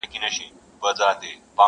[0.13, 0.45] کلي
[0.81, 1.31] ودان کورونه!!